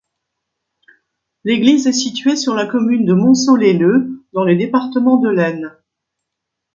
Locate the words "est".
1.85-1.91